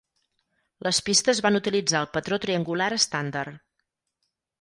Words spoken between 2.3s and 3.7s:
triangular estàndard.